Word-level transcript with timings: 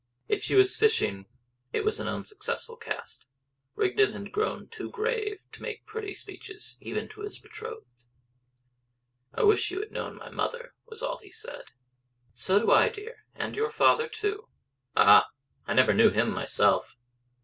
If 0.27 0.41
she 0.43 0.55
was 0.55 0.75
fishing 0.75 1.27
it 1.73 1.85
was 1.85 1.99
an 1.99 2.07
unsuccessful 2.07 2.75
cast. 2.75 3.27
Rigden 3.75 4.13
had 4.13 4.31
grown 4.31 4.67
too 4.67 4.89
grave 4.89 5.41
to 5.51 5.61
make 5.61 5.85
pretty 5.85 6.15
speeches 6.15 6.75
even 6.81 7.07
to 7.09 7.21
his 7.21 7.37
betrothed. 7.37 8.03
"I 9.31 9.43
wish 9.43 9.69
you 9.69 9.79
had 9.79 9.91
known 9.91 10.17
my 10.17 10.31
mother," 10.31 10.73
was 10.87 11.03
all 11.03 11.19
he 11.19 11.29
said. 11.29 11.65
"So 12.33 12.57
do 12.57 12.71
I, 12.71 12.89
dear, 12.89 13.25
and 13.35 13.55
your 13.55 13.69
father 13.69 14.07
too." 14.07 14.47
"Ah! 14.97 15.27
I 15.67 15.75
never 15.75 15.93
knew 15.93 16.09
him 16.09 16.31
myself." 16.33 16.97